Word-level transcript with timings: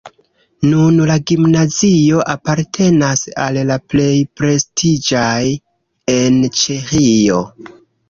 Nun 0.69 0.95
la 1.11 1.17
gimnazio 1.31 2.23
apartenas 2.33 3.23
al 3.45 3.61
la 3.73 3.79
plej 3.95 4.09
prestiĝaj 4.43 5.53
en 6.19 6.45
Ĉeĥio. 6.65 7.43